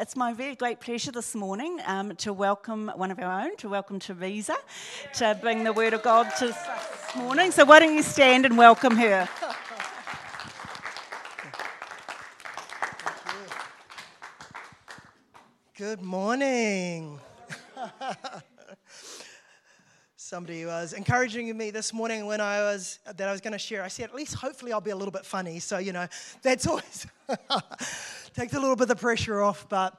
[0.00, 3.68] it's my very great pleasure this morning um, to welcome one of our own, to
[3.68, 4.56] welcome Teresa,
[5.12, 7.50] to bring the Word of God to this morning.
[7.50, 9.28] So, why don't you stand and welcome her?
[15.76, 17.20] Good morning.
[20.16, 23.82] Somebody was encouraging me this morning when I was that I was going to share.
[23.82, 25.58] I said, at least hopefully I'll be a little bit funny.
[25.58, 26.06] So you know,
[26.40, 27.06] that's always
[28.34, 29.68] takes a little bit of the pressure off.
[29.68, 29.94] But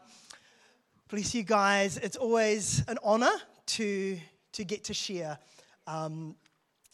[1.10, 3.32] bless you guys, it's always an honor
[3.68, 4.20] to
[4.54, 5.38] to get to share.
[5.88, 6.36] Um,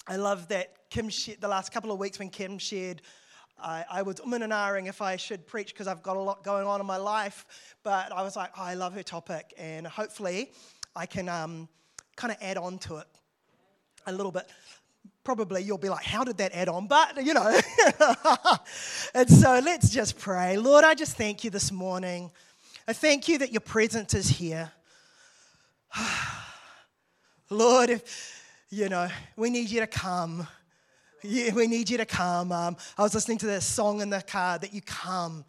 [0.07, 3.01] I love that Kim shared the last couple of weeks when Kim shared.
[3.59, 6.43] I, I was um and ahhing if I should preach because I've got a lot
[6.43, 9.87] going on in my life, but I was like, oh, I love her topic, and
[9.87, 10.51] hopefully
[10.95, 11.67] I can um,
[12.15, 13.07] kind of add on to it
[14.05, 14.47] a little bit.
[15.27, 16.87] Probably you'll be like, how did that add on?
[16.87, 17.59] But, you know.
[19.13, 20.55] and so let's just pray.
[20.55, 22.31] Lord, I just thank you this morning.
[22.87, 24.71] I thank you that your presence is here.
[27.49, 30.47] Lord, if, you know, we need you to come.
[31.21, 32.53] Yeah, we need you to come.
[32.53, 35.43] Um, I was listening to this song in the car that you come,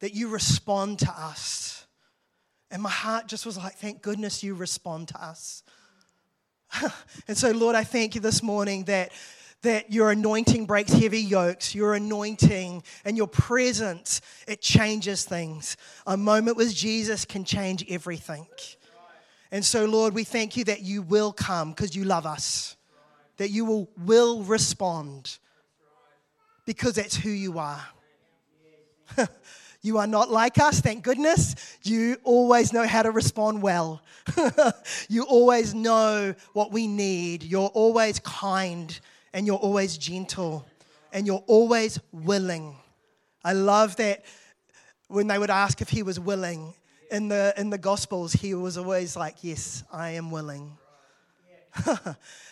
[0.00, 1.86] that you respond to us.
[2.68, 5.62] And my heart just was like, thank goodness you respond to us.
[7.28, 9.12] and so, Lord, I thank you this morning that,
[9.62, 15.76] that your anointing breaks heavy yokes, your anointing and your presence, it changes things.
[16.06, 18.46] A moment with Jesus can change everything.
[19.50, 22.76] And so, Lord, we thank you that you will come because you love us,
[23.36, 25.38] that you will, will respond
[26.64, 27.82] because that's who you are.
[29.84, 31.54] You are not like us, thank goodness.
[31.82, 34.00] You always know how to respond well.
[35.10, 37.42] you always know what we need.
[37.42, 38.98] You're always kind
[39.34, 40.64] and you're always gentle
[41.12, 42.76] and you're always willing.
[43.44, 44.24] I love that
[45.08, 46.72] when they would ask if he was willing
[47.10, 50.78] in the, in the Gospels, he was always like, Yes, I am willing.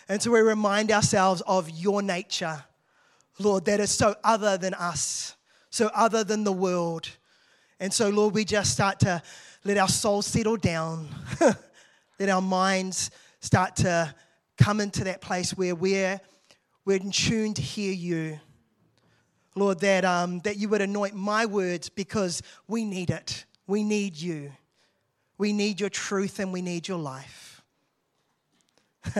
[0.07, 2.63] and so we remind ourselves of your nature,
[3.39, 5.33] Lord, that is so other than us,
[5.71, 7.09] so other than the world
[7.83, 9.21] and so, Lord, we just start to
[9.65, 11.09] let our souls settle down,
[12.17, 13.11] let our minds
[13.41, 14.15] start to
[14.57, 16.21] come into that place where we're,
[16.85, 18.39] we're in tune to hear you.
[19.53, 23.43] Lord, that, um, that you would anoint my words because we need it.
[23.67, 24.53] We need you.
[25.37, 27.61] We need your truth and we need your life.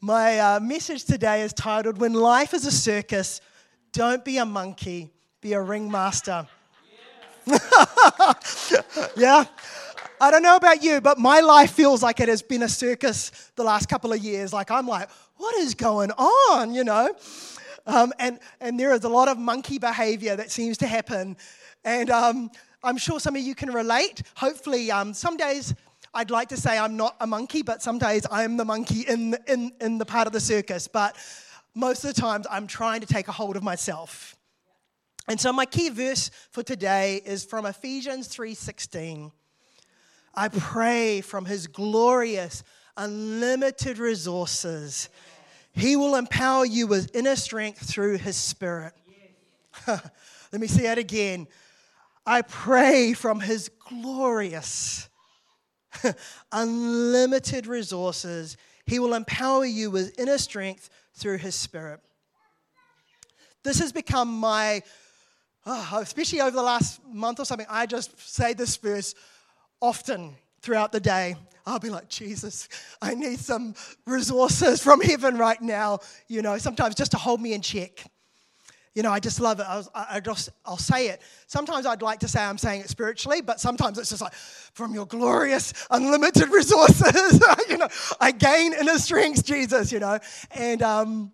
[0.00, 3.40] My uh, message today is titled When Life is a Circus,
[3.92, 6.46] Don't Be a Monkey, Be a Ringmaster.
[9.16, 9.44] yeah.
[10.20, 13.50] I don't know about you, but my life feels like it has been a circus
[13.56, 14.52] the last couple of years.
[14.52, 17.14] Like, I'm like, what is going on, you know?
[17.86, 21.38] Um, and, and there is a lot of monkey behavior that seems to happen.
[21.84, 22.50] And um,
[22.82, 24.22] I'm sure some of you can relate.
[24.36, 25.74] Hopefully, um, some days
[26.16, 29.36] I'd like to say I'm not a monkey, but some days I'm the monkey in,
[29.46, 30.88] in, in the part of the circus.
[30.88, 31.14] But
[31.74, 34.34] most of the times I'm trying to take a hold of myself.
[35.28, 39.30] And so my key verse for today is from Ephesians 3:16.
[40.34, 42.62] I pray from his glorious
[42.96, 45.10] unlimited resources.
[45.72, 48.94] He will empower you with inner strength through his spirit.
[49.86, 51.46] Let me say that again.
[52.24, 55.10] I pray from his glorious
[56.52, 58.56] unlimited resources.
[58.86, 62.00] He will empower you with inner strength through His Spirit.
[63.64, 64.82] This has become my,
[65.64, 69.14] oh, especially over the last month or something, I just say this verse
[69.80, 71.36] often throughout the day.
[71.66, 72.68] I'll be like, Jesus,
[73.02, 73.74] I need some
[74.06, 75.98] resources from heaven right now,
[76.28, 78.04] you know, sometimes just to hold me in check.
[78.96, 79.66] You know, I just love it.
[79.68, 81.20] I, was, I, just, I'll say it.
[81.48, 84.94] Sometimes I'd like to say I'm saying it spiritually, but sometimes it's just like, from
[84.94, 87.88] your glorious, unlimited resources, you know,
[88.22, 90.18] I gain inner strength, Jesus, you know.
[90.52, 91.30] And um,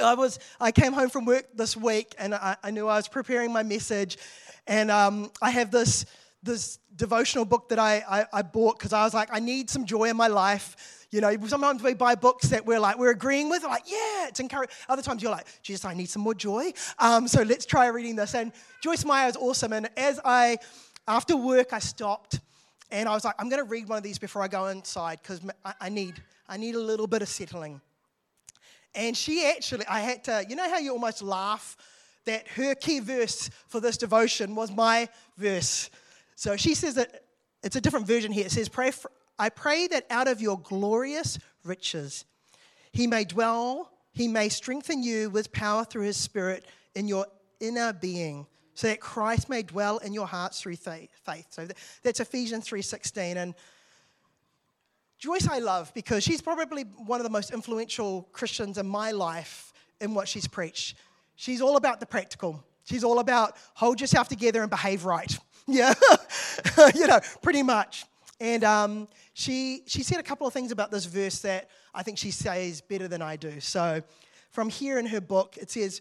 [0.00, 3.08] I was, I came home from work this week, and I, I knew I was
[3.08, 4.16] preparing my message,
[4.68, 6.06] and um, I have this,
[6.44, 9.84] this devotional book that I, I, I bought because I was like, I need some
[9.84, 10.76] joy in my life
[11.14, 14.40] you know, sometimes we buy books that we're like, we're agreeing with, like, yeah, it's
[14.40, 14.74] encouraging.
[14.88, 16.72] Other times you're like, Jesus, I need some more joy.
[16.98, 18.34] Um, so let's try reading this.
[18.34, 18.50] And
[18.82, 19.72] Joyce Meyer is awesome.
[19.72, 20.58] And as I,
[21.06, 22.40] after work, I stopped
[22.90, 25.20] and I was like, I'm going to read one of these before I go inside
[25.22, 27.80] because I, I need, I need a little bit of settling.
[28.92, 31.76] And she actually, I had to, you know how you almost laugh
[32.24, 35.08] that her key verse for this devotion was my
[35.38, 35.90] verse.
[36.34, 37.24] So she says that
[37.62, 38.46] it's a different version here.
[38.46, 42.24] It says, Pray for, I pray that out of your glorious riches,
[42.92, 46.64] he may dwell, he may strengthen you with power through his spirit
[46.94, 47.26] in your
[47.60, 51.46] inner being so that Christ may dwell in your hearts through faith.
[51.50, 51.66] So
[52.02, 53.54] that's Ephesians 3:16 and
[55.18, 59.72] Joyce I love because she's probably one of the most influential Christians in my life
[60.00, 60.96] in what she's preached.
[61.36, 62.62] She's all about the practical.
[62.84, 65.38] She's all about hold yourself together and behave right.
[65.66, 65.94] Yeah,
[66.94, 68.04] you know, pretty much.
[68.40, 72.18] And um, she, she said a couple of things about this verse that I think
[72.18, 73.60] she says better than I do.
[73.60, 74.02] So,
[74.50, 76.00] from here in her book, it says,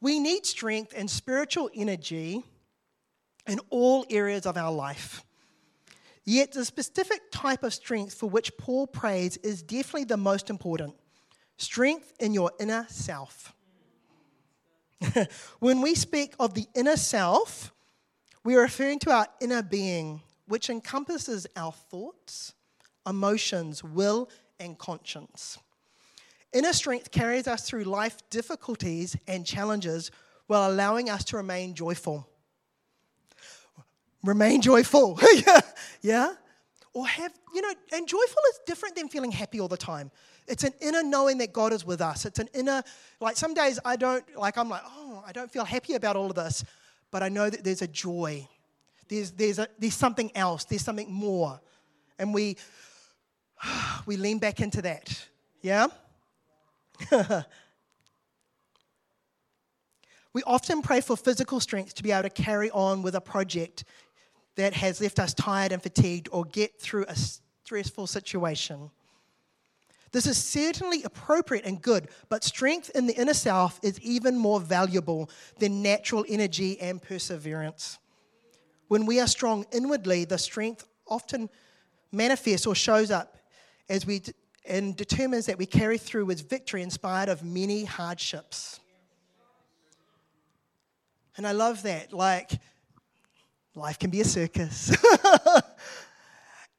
[0.00, 2.42] We need strength and spiritual energy
[3.46, 5.22] in all areas of our life.
[6.24, 10.94] Yet, the specific type of strength for which Paul prays is definitely the most important
[11.56, 13.54] strength in your inner self.
[15.58, 17.71] when we speak of the inner self,
[18.44, 22.54] we are referring to our inner being, which encompasses our thoughts,
[23.06, 24.28] emotions, will,
[24.58, 25.58] and conscience.
[26.52, 30.10] Inner strength carries us through life difficulties and challenges
[30.46, 32.28] while allowing us to remain joyful.
[34.22, 35.18] Remain joyful.
[35.46, 35.60] yeah.
[36.02, 36.34] yeah?
[36.92, 40.10] Or have, you know, and joyful is different than feeling happy all the time.
[40.46, 42.26] It's an inner knowing that God is with us.
[42.26, 42.82] It's an inner,
[43.20, 46.28] like some days I don't, like I'm like, oh, I don't feel happy about all
[46.28, 46.64] of this,
[47.12, 48.48] but I know that there's a joy.
[49.06, 50.64] There's, there's, a, there's something else.
[50.64, 51.60] There's something more.
[52.18, 52.56] And we,
[54.06, 55.28] we lean back into that.
[55.60, 55.86] Yeah?
[60.32, 63.84] we often pray for physical strength to be able to carry on with a project
[64.56, 68.90] that has left us tired and fatigued or get through a stressful situation.
[70.12, 74.60] This is certainly appropriate and good, but strength in the inner self is even more
[74.60, 77.98] valuable than natural energy and perseverance.
[78.88, 81.48] When we are strong inwardly, the strength often
[82.12, 83.38] manifests or shows up
[83.88, 84.22] as we
[84.64, 88.78] and determines that we carry through with victory in spite of many hardships.
[91.36, 92.12] And I love that.
[92.12, 92.52] Like,
[93.74, 94.94] life can be a circus.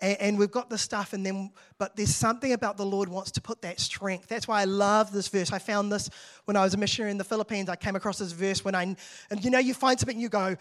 [0.03, 3.31] and, and, we've got the stuff, and then, but there's something about the Lord wants
[3.31, 4.27] to put that strength.
[4.27, 5.53] That's why I love this verse.
[5.53, 6.09] I found this
[6.43, 7.69] when I was a missionary in the Philippines.
[7.69, 8.83] I came across this verse when I,
[9.29, 10.57] and you know, you find something you go,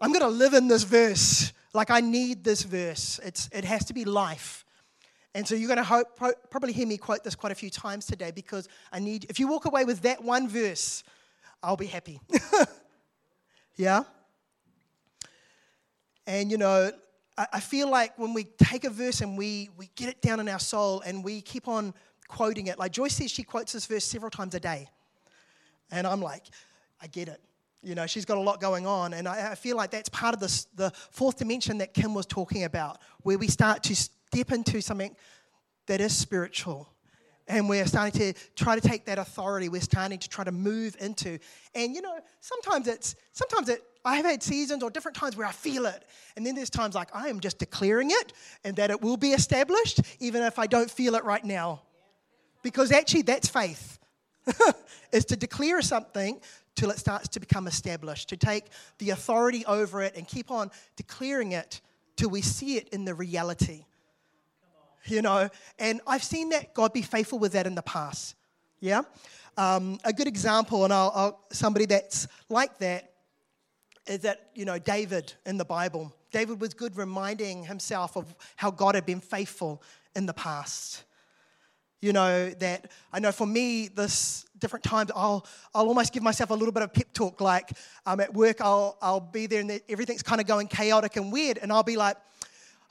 [0.00, 1.52] I'm going to live in this verse.
[1.72, 3.20] Like, I need this verse.
[3.24, 4.64] It's, it has to be life.
[5.36, 6.18] And so you're going to hope,
[6.50, 9.46] probably hear me quote this quite a few times today because I need, if you
[9.46, 11.04] walk away with that one verse,
[11.62, 12.20] I'll be happy.
[13.76, 14.02] yeah?
[16.26, 16.90] And you know,
[17.52, 20.48] I, feel like when we take a verse and we, we get it down in
[20.48, 21.94] our soul and we keep on
[22.26, 24.88] quoting it, like Joyce says she quotes this verse several times a day.
[25.90, 26.46] And I'm like,
[27.00, 27.40] I get it.
[27.82, 29.14] You know, she's got a lot going on.
[29.14, 32.26] And I, I feel like that's part of this, the fourth dimension that Kim was
[32.26, 35.14] talking about, where we start to step into something
[35.86, 36.88] that is spiritual.
[37.48, 39.68] And we're starting to try to take that authority.
[39.68, 41.38] We're starting to try to move into.
[41.74, 45.46] And you know, sometimes it's sometimes it I have had seasons or different times where
[45.46, 46.04] I feel it.
[46.36, 48.32] And then there's times like I am just declaring it
[48.64, 51.82] and that it will be established, even if I don't feel it right now.
[52.62, 53.98] Because actually that's faith.
[55.12, 56.40] is to declare something
[56.74, 58.66] till it starts to become established, to take
[58.98, 61.80] the authority over it and keep on declaring it
[62.16, 63.84] till we see it in the reality
[65.10, 65.48] you know.
[65.78, 68.34] And I've seen that God be faithful with that in the past.
[68.80, 69.02] Yeah?
[69.56, 73.12] Um, a good example, and I'll, I'll, somebody that's like that,
[74.06, 76.14] is that, you know, David in the Bible.
[76.30, 79.82] David was good reminding himself of how God had been faithful
[80.14, 81.04] in the past.
[82.00, 86.50] You know, that I know for me, this different times, I'll, I'll almost give myself
[86.50, 87.40] a little bit of pep talk.
[87.40, 87.70] Like
[88.06, 91.58] um, at work, I'll, I'll be there and everything's kind of going chaotic and weird.
[91.58, 92.16] And I'll be like,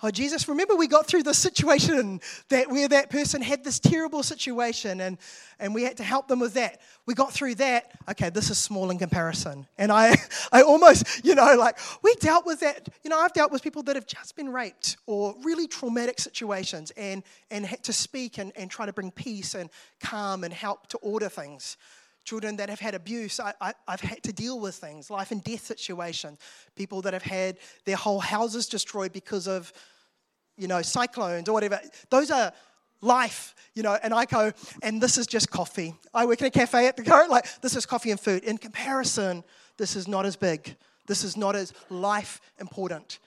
[0.03, 4.21] Oh, Jesus, remember we got through this situation that where that person had this terrible
[4.21, 5.17] situation and,
[5.59, 6.81] and we had to help them with that.
[7.07, 7.91] We got through that.
[8.11, 9.65] Okay, this is small in comparison.
[9.75, 10.15] And I,
[10.51, 12.87] I almost, you know, like we dealt with that.
[13.03, 16.91] You know, I've dealt with people that have just been raped or really traumatic situations
[16.95, 19.67] and, and had to speak and, and try to bring peace and
[19.99, 21.75] calm and help to order things
[22.27, 23.39] children that have had abuse.
[23.39, 26.38] I, I, have had to deal with things, life and death situations,
[26.75, 29.72] people that have had their whole houses destroyed because of,
[30.57, 31.79] you know, cyclones or whatever.
[32.10, 32.51] Those are
[33.00, 34.51] life, you know, and I go,
[34.84, 35.96] and this is just coffee.
[36.13, 38.43] I work in a cafe at the current, like, this is coffee and food.
[38.43, 39.46] In comparison,
[39.77, 40.75] this is not as big.
[41.05, 43.19] This is not as life important.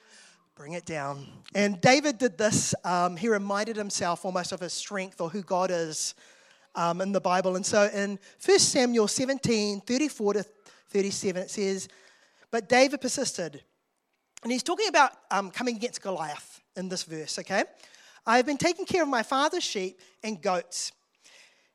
[0.53, 1.25] Bring it down.
[1.55, 2.75] And David did this.
[2.83, 6.13] Um, he reminded himself almost of his strength or who God is
[6.75, 7.55] um, in the Bible.
[7.55, 10.45] And so in 1 Samuel 17 34 to
[10.89, 11.87] 37, it says,
[12.51, 13.63] But David persisted.
[14.43, 17.63] And he's talking about um, coming against Goliath in this verse, okay?
[18.25, 20.91] I have been taking care of my father's sheep and goats.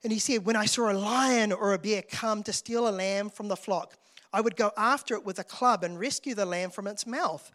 [0.02, 2.90] And he said, When I saw a lion or a bear come to steal a
[2.90, 3.96] lamb from the flock,
[4.32, 7.50] I would go after it with a club and rescue the lamb from its mouth.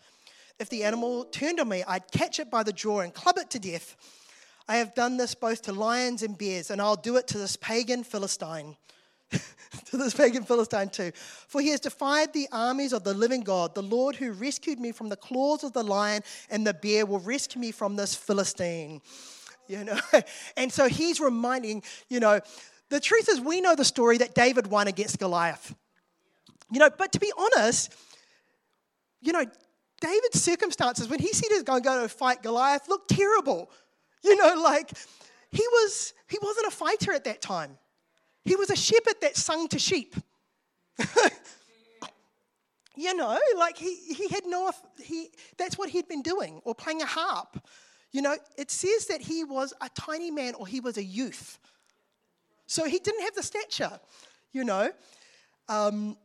[0.59, 3.49] If the animal turned on me, I'd catch it by the jaw and club it
[3.51, 3.95] to death.
[4.71, 7.57] I have done this both to lions and bears, and I'll do it to this
[7.57, 8.77] pagan Philistine.
[9.31, 11.11] to this pagan Philistine too.
[11.49, 13.75] For he has defied the armies of the living God.
[13.75, 17.19] The Lord who rescued me from the claws of the lion and the bear will
[17.19, 19.01] rescue me from this Philistine.
[19.67, 19.99] You know,
[20.55, 22.39] and so he's reminding, you know,
[22.87, 25.75] the truth is we know the story that David won against Goliath.
[26.71, 27.93] You know, but to be honest,
[29.19, 29.43] you know,
[29.99, 33.69] David's circumstances when he said he was going to go to fight Goliath looked terrible.
[34.23, 34.91] You know, like
[35.51, 37.77] he was he wasn't a fighter at that time.
[38.43, 40.15] He was a shepherd that sung to sheep.
[42.95, 47.01] you know, like he, he had no, he, that's what he'd been doing, or playing
[47.01, 47.63] a harp.
[48.11, 51.59] You know, it says that he was a tiny man or he was a youth.
[52.67, 53.99] So he didn't have the stature,
[54.51, 54.91] you know.
[55.69, 56.17] Um,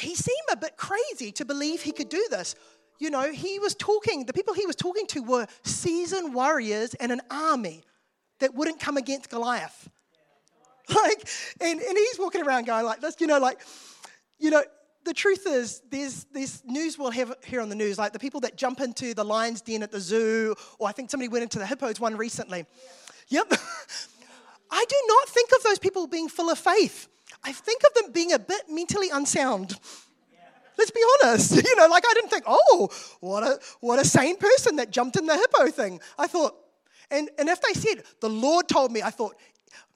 [0.00, 2.54] he seemed a bit crazy to believe he could do this.
[2.98, 7.12] You know, he was talking, the people he was talking to were seasoned warriors and
[7.12, 7.84] an army
[8.40, 9.88] that wouldn't come against Goliath.
[10.88, 11.28] Like,
[11.60, 13.60] and, and he's walking around going like this, you know, like,
[14.38, 14.62] you know,
[15.04, 18.40] the truth is, there's this news we'll have here on the news, like the people
[18.42, 21.58] that jump into the lion's den at the zoo, or I think somebody went into
[21.58, 22.66] the hippos one recently.
[23.28, 23.40] Yeah.
[23.50, 23.60] Yep.
[24.70, 27.08] I do not think of those people being full of faith.
[27.42, 29.78] I think of them being a bit mentally unsound.
[30.78, 31.56] Let's be honest.
[31.66, 32.88] You know, like I didn't think, oh,
[33.20, 36.00] what a what a sane person that jumped in the hippo thing.
[36.18, 36.54] I thought,
[37.10, 39.36] and, and if they said, the Lord told me, I thought,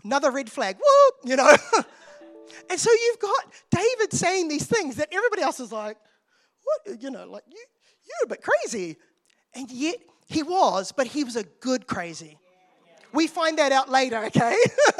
[0.05, 1.49] Another red flag, whoop, you know.
[2.71, 5.97] and so you've got David saying these things that everybody else is like,
[6.63, 7.63] what, you know, like, you,
[8.05, 8.97] you're a bit crazy.
[9.55, 9.97] And yet
[10.29, 12.39] he was, but he was a good crazy.
[13.13, 14.57] We find that out later, okay?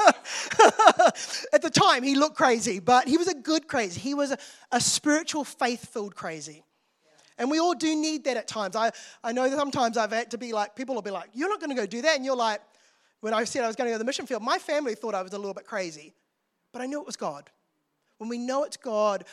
[1.53, 4.01] At the time, he looked crazy, but he was a good crazy.
[4.01, 4.39] He was a,
[4.73, 6.65] a spiritual, faith filled crazy.
[7.39, 8.77] And we all do need that at times.
[8.77, 8.91] I,
[9.25, 11.61] I know that sometimes I've had to be like, people will be like, You're not
[11.61, 12.17] going to go do that.
[12.17, 12.61] And you're like,
[13.21, 15.15] when I said I was going to go to the mission field, my family thought
[15.15, 16.15] I was a little bit crazy,
[16.73, 17.51] but I knew it was God.
[18.19, 19.25] When we know it's God,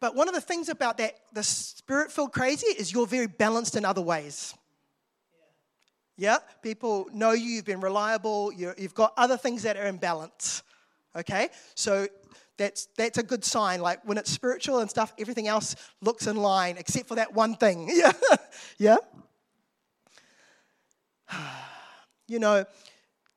[0.00, 3.76] but one of the things about that, the spirit filled crazy, is you're very balanced
[3.76, 4.54] in other ways.
[6.20, 9.98] Yeah, people know you, you've been reliable, you have got other things that are in
[9.98, 10.64] balance.
[11.14, 12.08] Okay, so
[12.56, 13.80] that's, that's a good sign.
[13.80, 17.54] Like when it's spiritual and stuff, everything else looks in line except for that one
[17.54, 17.88] thing.
[17.94, 18.12] Yeah,
[18.78, 18.96] yeah.
[22.26, 22.64] you know,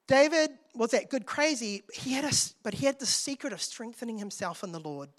[0.07, 2.31] David was that good crazy, he had a,
[2.63, 5.09] but he had the secret of strengthening himself in the Lord.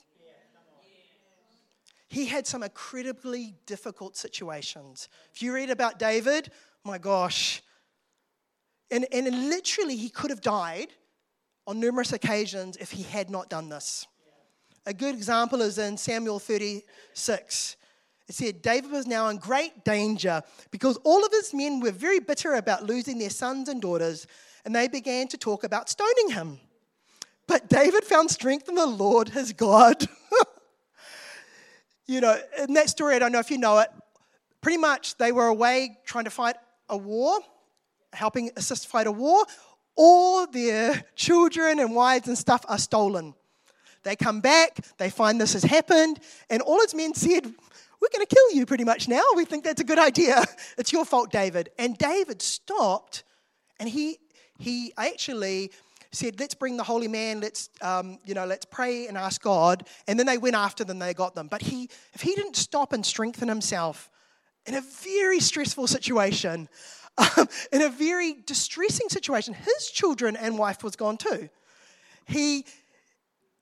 [2.09, 5.09] He had some incredibly difficult situations.
[5.35, 6.51] If you read about David,
[6.85, 7.63] my gosh,
[8.91, 10.89] and, and literally he could have died
[11.67, 14.07] on numerous occasions if he had not done this.
[14.85, 17.77] A good example is in Samuel 36.
[18.29, 22.19] It said, David was now in great danger because all of his men were very
[22.19, 24.27] bitter about losing their sons and daughters
[24.65, 26.61] and they began to talk about stoning him.
[27.47, 30.07] But David found strength in the Lord his God.
[32.07, 33.89] you know, in that story, I don't know if you know it,
[34.61, 36.57] pretty much they were away trying to fight
[36.93, 37.41] a war,
[38.13, 39.45] helping assist fight a war.
[39.97, 43.35] All their children and wives and stuff are stolen.
[44.05, 46.19] They come back, they find this has happened,
[46.51, 49.23] and all his men said, We're going to kill you pretty much now.
[49.37, 50.45] We think that's a good idea.
[50.79, 51.69] It's your fault, David.
[51.79, 53.25] And David stopped
[53.79, 54.19] and he
[54.59, 55.71] he actually
[56.13, 59.87] said, let's bring the holy man, let's, um, you know, let's pray and ask God.
[60.07, 61.49] And then they went after them, they got them.
[61.49, 64.11] But he, if he didn't stop and strengthen himself
[64.67, 66.69] in a very stressful situation,
[67.19, 71.49] um, in a very distressing situation, his children and wife was gone too.
[72.27, 72.65] He,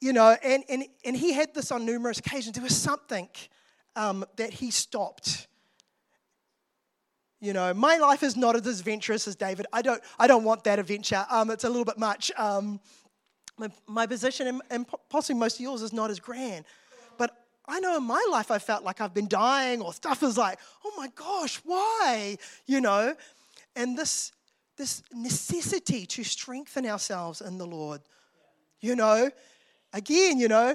[0.00, 2.54] you know, and, and, and he had this on numerous occasions.
[2.54, 3.28] There was something
[3.96, 5.48] um, that he stopped
[7.40, 9.66] you know, my life is not as adventurous as David.
[9.72, 11.24] I don't, I don't want that adventure.
[11.30, 12.30] Um, it's a little bit much.
[12.36, 12.80] Um,
[13.56, 16.66] my, my, position, and, and possibly most of yours, is not as grand.
[17.70, 20.58] I know in my life I felt like I've been dying, or stuff is like,
[20.84, 22.36] oh my gosh, why?
[22.66, 23.14] You know,
[23.76, 24.32] and this
[24.76, 28.00] this necessity to strengthen ourselves in the Lord.
[28.80, 29.30] You know,
[29.92, 30.74] again, you know,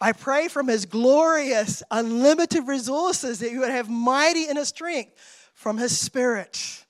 [0.00, 5.14] I pray from His glorious, unlimited resources that you would have mighty inner strength
[5.54, 6.84] from His Spirit.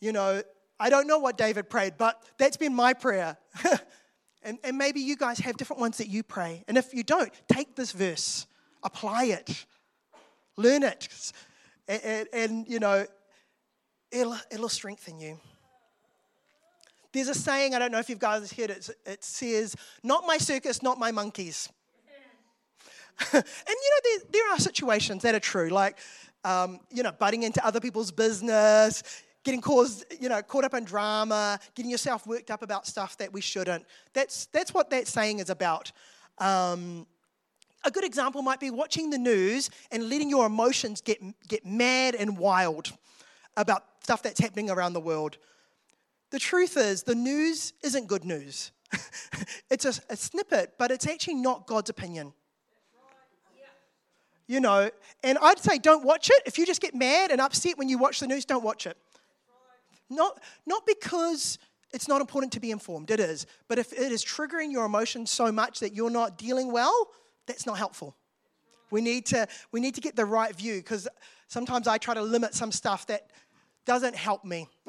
[0.00, 0.42] You know,
[0.80, 3.36] I don't know what David prayed, but that's been my prayer.
[4.42, 6.64] and, and maybe you guys have different ones that you pray.
[6.68, 8.46] And if you don't, take this verse,
[8.82, 9.66] apply it,
[10.56, 11.32] learn it,
[11.88, 13.06] and, and, and you know,
[14.10, 15.38] it'll, it'll strengthen you.
[17.12, 20.38] There's a saying, I don't know if you guys heard it, it says, Not my
[20.38, 21.68] circus, not my monkeys.
[23.32, 25.98] and you know, there, there, are situations that are true, like,
[26.44, 29.02] um, you know, butting into other people's business,
[29.44, 33.32] getting caused, you know, caught up in drama, getting yourself worked up about stuff that
[33.32, 33.84] we shouldn't.
[34.12, 35.92] That's, that's what that saying is about.
[36.38, 37.06] Um,
[37.84, 42.14] a good example might be watching the news and letting your emotions get, get mad
[42.14, 42.92] and wild
[43.56, 45.38] about stuff that's happening around the world.
[46.30, 48.70] The truth is, the news isn't good news.
[49.70, 52.32] it's a, a, snippet, but it's actually not God's opinion.
[54.46, 54.90] You know,
[55.22, 56.42] and I'd say don't watch it.
[56.46, 58.98] If you just get mad and upset when you watch the news, don't watch it.
[60.14, 61.58] Not, not because
[61.92, 63.46] it's not important to be informed, it is.
[63.68, 67.08] But if it is triggering your emotions so much that you're not dealing well,
[67.46, 68.16] that's not helpful.
[68.90, 71.08] We need to, we need to get the right view because
[71.48, 73.30] sometimes I try to limit some stuff that
[73.86, 74.68] doesn't help me.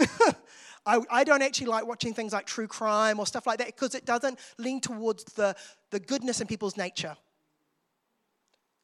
[0.85, 3.95] I, I, don't actually like watching things like true crime or stuff like that because
[3.95, 5.55] it doesn't lean towards the,
[5.91, 7.15] the goodness in people's nature.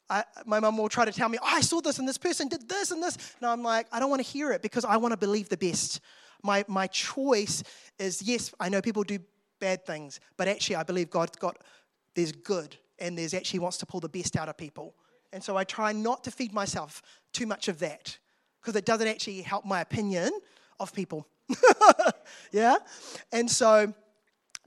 [0.09, 2.47] I, my mum will try to tell me, oh, I saw this and this person
[2.47, 3.17] did this and this.
[3.39, 5.57] And I'm like, I don't want to hear it because I want to believe the
[5.57, 5.99] best.
[6.43, 7.63] My, my choice
[7.97, 9.19] is yes, I know people do
[9.59, 11.57] bad things, but actually, I believe God's got,
[12.15, 14.95] there's good and there's actually wants to pull the best out of people.
[15.31, 17.01] And so I try not to feed myself
[17.33, 18.17] too much of that
[18.61, 20.31] because it doesn't actually help my opinion
[20.79, 21.27] of people.
[22.51, 22.77] yeah?
[23.31, 23.93] And so,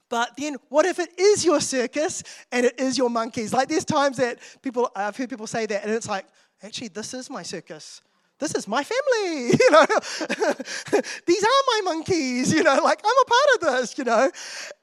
[0.09, 3.53] but then what if it is your circus and it is your monkeys?
[3.53, 6.27] Like there's times that people, I've heard people say that and it's like,
[6.63, 8.03] actually, this is my circus.
[8.43, 9.87] This is my family, you know.
[11.27, 14.33] These are my monkeys, you know, like I'm a part of this, you know.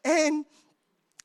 [0.06, 0.46] And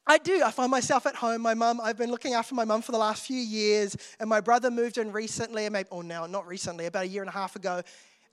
[0.05, 0.43] I do.
[0.45, 1.43] I find myself at home.
[1.43, 4.41] My mum, I've been looking after my mum for the last few years, and my
[4.41, 7.55] brother moved in recently, maybe, or now, not recently, about a year and a half
[7.55, 7.83] ago.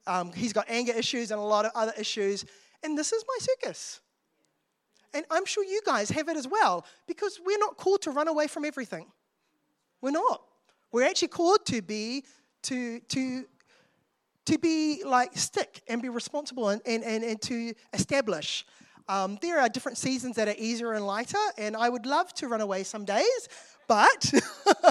[0.07, 2.43] Um, he's got anger issues and a lot of other issues,
[2.81, 3.99] and this is my circus.
[5.13, 8.27] And I'm sure you guys have it as well, because we're not called to run
[8.27, 9.05] away from everything.
[10.01, 10.41] We're not.
[10.91, 12.23] We're actually called to be,
[12.63, 13.45] to, to,
[14.51, 18.65] to be like stick and be responsible and, and, and, and to establish.
[19.07, 22.47] Um, there are different seasons that are easier and lighter, and I would love to
[22.47, 23.49] run away some days,
[23.87, 24.31] but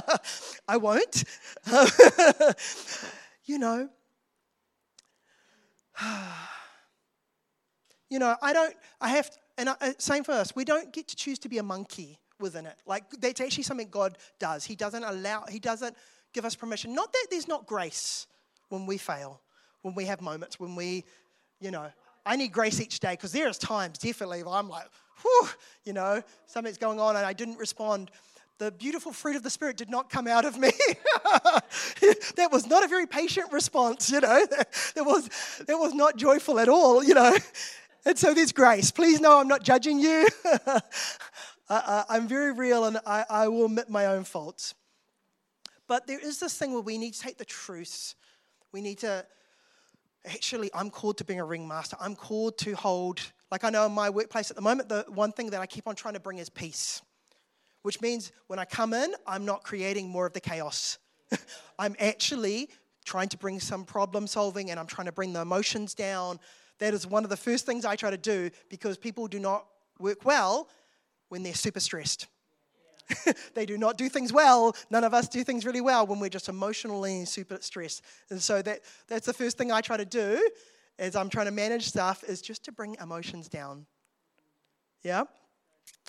[0.69, 1.25] I won't.
[3.45, 3.89] you know,
[8.11, 10.93] you know, I don't, I have, to, and I, uh, same for us, we don't
[10.93, 12.77] get to choose to be a monkey within it.
[12.87, 14.65] Like, that's actually something God does.
[14.65, 15.95] He doesn't allow, He doesn't
[16.33, 16.95] give us permission.
[16.95, 18.27] Not that there's not grace
[18.71, 19.41] when we fail,
[19.83, 21.05] when we have moments, when we,
[21.61, 21.91] you know,
[22.27, 24.87] I need grace each day because there's times definitely where I'm like,
[25.23, 25.49] whew,
[25.85, 28.11] you know, something's going on and I didn't respond.
[28.59, 30.71] The beautiful fruit of the Spirit did not come out of me.
[32.37, 34.47] that was not a very patient response, you know.
[34.95, 35.29] That was,
[35.67, 37.35] that was not joyful at all, you know.
[38.05, 38.91] And so there's grace.
[38.91, 40.27] Please know I'm not judging you.
[41.71, 44.75] I, am very real and I, I will admit my own faults.
[45.87, 48.15] But there is this thing where we need to take the truths.
[48.73, 49.25] We need to
[50.27, 51.97] actually, I'm called to being a ringmaster.
[52.01, 55.33] I'm called to hold, like I know in my workplace at the moment, the one
[55.33, 57.03] thing that I keep on trying to bring is peace,
[57.83, 60.99] which means when I come in, I'm not creating more of the chaos.
[61.79, 62.69] I'm actually
[63.05, 66.39] trying to bring some problem solving and I'm trying to bring the emotions down.
[66.79, 69.67] That is one of the first things I try to do because people do not
[69.99, 70.69] work well
[71.29, 72.27] when they're super stressed.
[73.55, 74.75] they do not do things well.
[74.91, 78.03] None of us do things really well when we're just emotionally super stressed.
[78.31, 80.51] And so that, that's the first thing I try to do
[80.99, 83.87] as I'm trying to manage stuff is just to bring emotions down.
[85.03, 85.25] Yeah?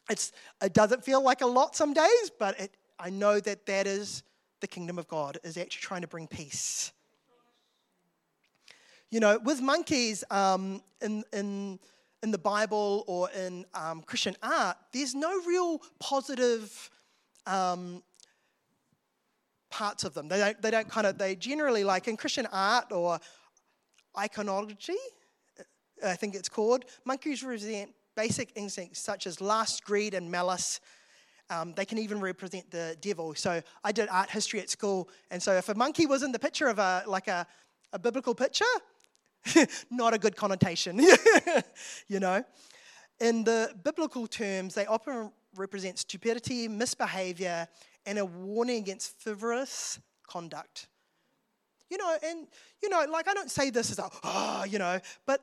[0.10, 3.88] It's, it doesn't feel like a lot some days, but it, I know that that
[3.88, 4.24] is
[4.60, 6.92] the kingdom of God, is actually trying to bring peace.
[9.10, 11.80] You know, with monkeys um, in, in
[12.24, 16.90] in the Bible or in um, Christian art, there's no real positive
[17.48, 18.04] um,
[19.70, 20.28] parts of them.
[20.28, 23.20] They don't, they don't kind of, they generally, like in Christian art or
[24.16, 24.96] iconology,
[26.06, 30.80] I think it's called, monkeys represent basic instincts such as lust, greed, and malice.
[31.50, 33.36] Um, they can even represent the devil.
[33.36, 36.40] So I did art history at school, and so if a monkey was in the
[36.40, 37.46] picture of a like a,
[37.94, 38.64] a biblical picture,
[39.92, 41.00] not a good connotation,
[42.08, 42.44] you know.
[43.20, 47.68] In the biblical terms, they often represent stupidity, misbehavior,
[48.06, 50.88] and a warning against frivolous conduct.
[51.90, 52.48] You know, and,
[52.82, 55.42] you know, like I don't say this as a, oh, you know, but,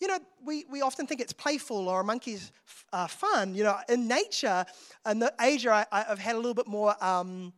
[0.00, 2.52] you know, we, we often think it's playful or a monkey's
[2.92, 3.54] uh, fun.
[3.54, 4.64] You know, in nature,
[5.04, 7.52] in Asia, I, have had a little bit more um,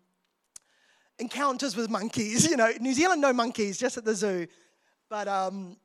[1.19, 2.47] encounters with monkeys.
[2.51, 4.47] You know, New Zealand, no monkeys, just at the zoo.
[5.13, 5.77] But um,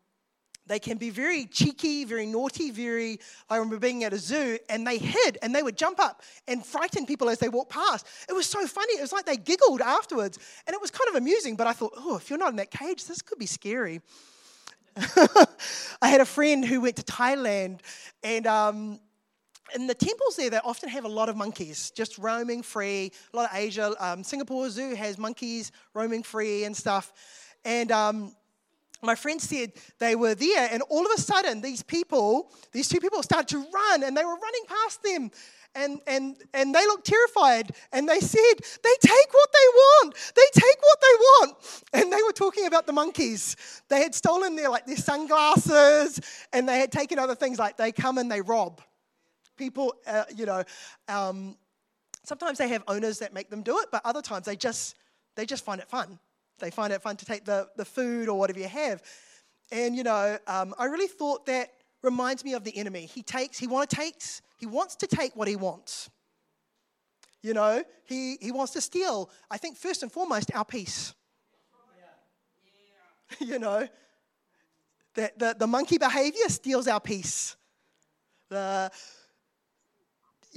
[0.67, 3.19] they can be very cheeky, very naughty, very.
[3.49, 6.65] I remember being at a zoo and they hid and they would jump up and
[6.65, 8.07] frighten people as they walked past.
[8.29, 8.93] It was so funny.
[8.93, 11.91] It was like they giggled afterwards and it was kind of amusing, but I thought,
[11.97, 13.99] oh, if you're not in that cage, this could be scary.
[14.95, 17.81] I had a friend who went to Thailand
[18.23, 18.47] and.
[18.47, 19.01] Um,
[19.75, 23.11] in the temples there, they often have a lot of monkeys just roaming free.
[23.33, 23.93] A lot of Asia.
[23.99, 27.11] Um, Singapore Zoo has monkeys roaming free and stuff.
[27.65, 28.33] And um,
[29.01, 32.99] my friend said they were there, and all of a sudden, these people, these two
[32.99, 35.31] people, started to run, and they were running past them.
[35.75, 40.15] And, and, and they looked terrified, and they said, They take what they want.
[40.35, 41.83] They take what they want.
[41.93, 43.55] And they were talking about the monkeys.
[43.87, 46.19] They had stolen their, like, their sunglasses,
[46.51, 48.81] and they had taken other things, like they come and they rob.
[49.55, 50.63] People, uh, you know,
[51.07, 51.55] um,
[52.23, 54.95] sometimes they have owners that make them do it, but other times they just,
[55.35, 56.19] they just find it fun.
[56.59, 59.01] They find it fun to take the, the food or whatever you have.
[59.71, 61.69] And, you know, um, I really thought that
[62.01, 63.05] reminds me of the enemy.
[63.05, 66.09] He takes, he want to takes, he wants to take what he wants.
[67.41, 71.13] You know, he, he wants to steal, I think, first and foremost, our peace.
[73.41, 73.85] You know,
[75.15, 77.57] the, the, the monkey behavior steals our peace.
[78.49, 78.89] The,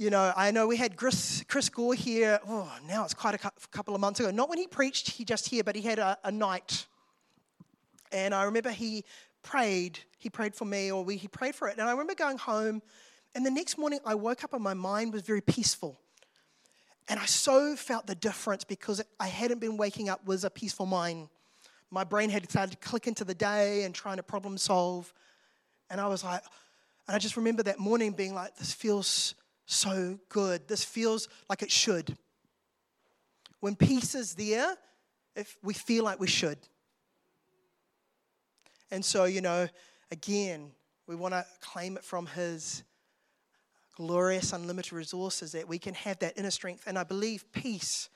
[0.01, 3.51] you know, I know we had Chris, Chris Gore here, oh, now it's quite a
[3.69, 4.31] couple of months ago.
[4.31, 6.87] Not when he preached, he just here, but he had a, a night.
[8.11, 9.05] And I remember he
[9.43, 11.77] prayed, he prayed for me, or we, he prayed for it.
[11.77, 12.81] And I remember going home,
[13.35, 15.99] and the next morning I woke up and my mind was very peaceful.
[17.07, 20.87] And I so felt the difference because I hadn't been waking up with a peaceful
[20.87, 21.29] mind.
[21.91, 25.13] My brain had started to click into the day and trying to problem solve.
[25.91, 26.41] And I was like,
[27.07, 29.35] and I just remember that morning being like, this feels
[29.65, 30.67] so good.
[30.67, 32.17] This feels like it should.
[33.59, 34.75] When peace is there,
[35.35, 36.57] if we feel like we should.
[38.89, 39.67] And so, you know,
[40.11, 40.71] again,
[41.07, 42.83] we want to claim it from His
[43.95, 46.83] glorious, unlimited resources that we can have that inner strength.
[46.87, 48.09] And I believe peace.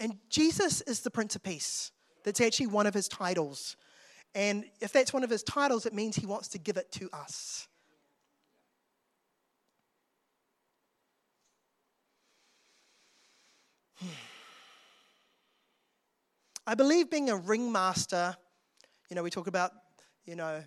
[0.00, 1.90] And Jesus is the Prince of Peace.
[2.24, 3.76] That's actually one of His titles.
[4.34, 7.10] And if that's one of His titles, it means He wants to give it to
[7.12, 7.68] us.
[16.64, 18.36] I believe being a ringmaster,
[19.10, 19.72] you know, we talk about,
[20.24, 20.62] you know,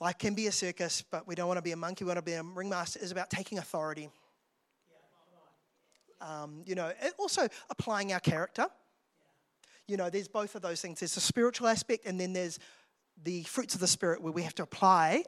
[0.00, 2.18] life can be a circus, but we don't want to be a monkey, we want
[2.18, 4.10] to be a ringmaster, is about taking authority.
[6.20, 8.66] Um, you know, also applying our character.
[9.86, 10.98] You know, there's both of those things.
[10.98, 12.58] There's a spiritual aspect, and then there's
[13.22, 15.24] the fruits of the Spirit where we have to apply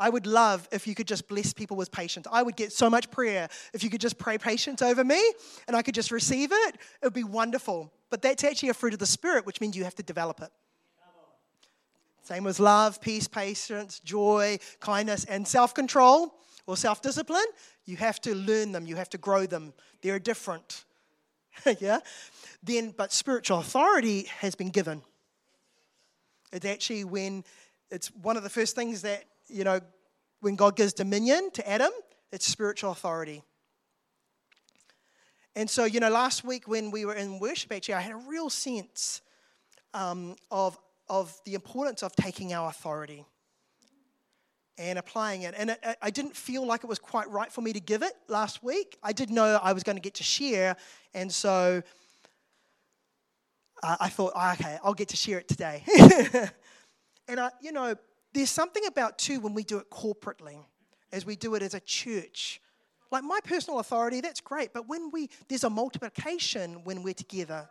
[0.00, 2.26] I would love if you could just bless people with patience.
[2.30, 5.22] I would get so much prayer if you could just pray patience over me
[5.68, 6.74] and I could just receive it.
[6.74, 7.92] It would be wonderful.
[8.10, 10.50] But that's actually a fruit of the Spirit, which means you have to develop it.
[12.22, 16.34] Same with love, peace, patience, joy, kindness, and self control
[16.66, 17.44] or self discipline.
[17.84, 19.72] You have to learn them, you have to grow them.
[20.02, 20.84] They're different.
[21.80, 21.98] yeah?
[22.62, 25.02] Then, but spiritual authority has been given.
[26.52, 27.44] It's actually when
[27.90, 29.80] it's one of the first things that you know,
[30.40, 31.92] when God gives dominion to Adam,
[32.32, 33.42] it's spiritual authority.
[35.54, 38.22] And so, you know, last week when we were in worship, actually, I had a
[38.28, 39.20] real sense
[39.92, 43.24] um, of, of the importance of taking our authority
[44.78, 45.54] and applying it.
[45.56, 48.14] And it, I didn't feel like it was quite right for me to give it
[48.28, 48.96] last week.
[49.02, 50.76] I did know I was going to get to share.
[51.12, 51.82] And so
[53.82, 55.84] uh, I thought, oh, okay, I'll get to share it today.
[57.28, 57.94] and, I, you know,
[58.32, 60.58] there's something about, too, when we do it corporately,
[61.12, 62.60] as we do it as a church.
[63.10, 67.68] Like my personal authority, that's great, but when we, there's a multiplication when we're together.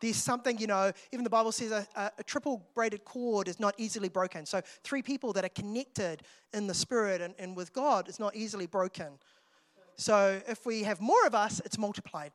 [0.00, 3.60] There's something, you know, even the Bible says a, a, a, triple braided cord is
[3.60, 4.46] not easily broken.
[4.46, 6.22] So, three people that are connected
[6.54, 9.18] in the Spirit and, and with God is not easily broken.
[9.96, 12.32] So, if we have more of us, it's multiplied.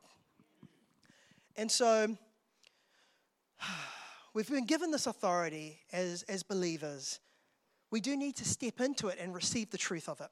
[1.56, 2.16] And so,
[4.32, 7.18] we've been given this authority as, as believers
[7.90, 10.30] we do need to step into it and receive the truth of it.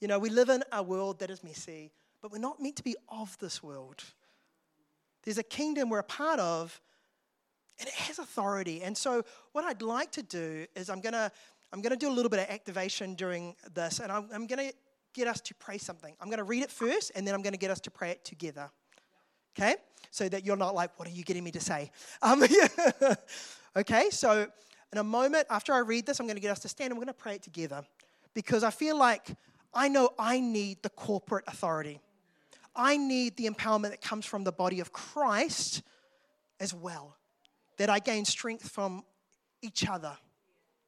[0.00, 2.82] You know, we live in a world that is messy, but we're not meant to
[2.82, 4.02] be of this world.
[5.22, 6.80] There's a kingdom we're a part of,
[7.78, 8.82] and it has authority.
[8.82, 11.30] And so, what I'd like to do is I'm going to
[11.72, 14.74] I'm to do a little bit of activation during this, and I'm, I'm going to
[15.14, 16.14] get us to pray something.
[16.20, 18.10] I'm going to read it first, and then I'm going to get us to pray
[18.10, 18.70] it together.
[19.56, 19.76] Okay?
[20.10, 21.90] So that you're not like, what are you getting me to say?
[22.20, 22.44] Um,
[23.76, 24.48] okay, so
[24.92, 26.98] in a moment after I read this, I'm going to get us to stand and
[26.98, 27.82] we're going to pray it together
[28.34, 29.34] because I feel like
[29.74, 32.00] I know I need the corporate authority.
[32.76, 35.82] I need the empowerment that comes from the body of Christ
[36.60, 37.16] as well,
[37.78, 39.04] that I gain strength from
[39.62, 40.16] each other.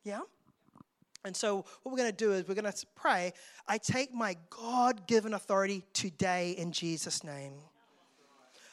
[0.02, 0.20] Yeah?
[1.24, 3.32] And so, what we're going to do is we're going to pray.
[3.66, 7.54] I take my God given authority today in Jesus' name.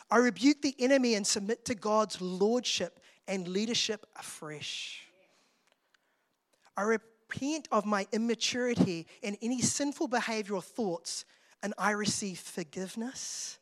[0.10, 5.11] I rebuke the enemy and submit to God's lordship and leadership afresh.
[6.82, 11.26] I repent of my immaturity and any sinful behavior or thoughts,
[11.62, 13.60] and I receive forgiveness,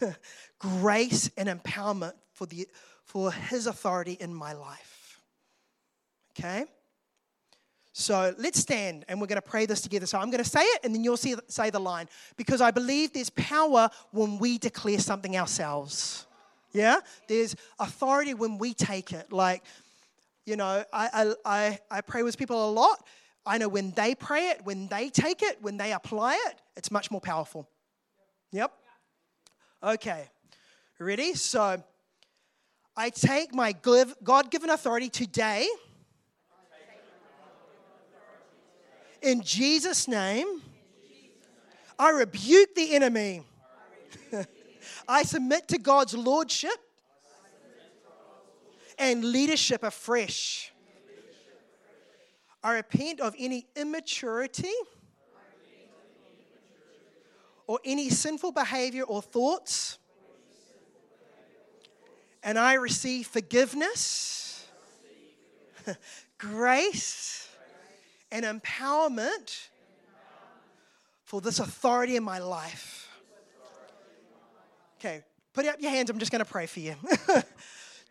[0.58, 2.66] grace, and empowerment for, the,
[3.04, 5.20] for His authority in my life.
[6.30, 6.64] Okay?
[7.92, 10.06] So let's stand and we're going to pray this together.
[10.06, 12.08] So I'm going to say it and then you'll see, say the line
[12.38, 16.26] because I believe there's power when we declare something ourselves.
[16.72, 17.00] Yeah?
[17.28, 19.30] There's authority when we take it.
[19.30, 19.62] Like,
[20.46, 23.06] you know, I, I, I pray with people a lot.
[23.44, 26.90] I know when they pray it, when they take it, when they apply it, it's
[26.90, 27.68] much more powerful.
[28.52, 28.72] Yep.
[29.82, 30.28] Okay.
[30.98, 31.34] Ready?
[31.34, 31.82] So
[32.96, 35.66] I take my God given authority today
[39.22, 40.60] In Jesus' name,
[41.96, 43.44] I rebuke the enemy.
[45.08, 46.76] I submit to God's lordship
[48.98, 50.72] and leadership afresh.
[52.62, 54.72] I repent of any immaturity
[57.66, 59.98] or any sinful behavior or thoughts.
[62.44, 64.66] And I receive forgiveness,
[66.38, 67.48] grace,
[68.30, 69.68] and empowerment
[71.24, 73.08] for this authority in my life.
[74.98, 76.10] Okay, put up your hands.
[76.10, 76.94] I'm just going to pray for you.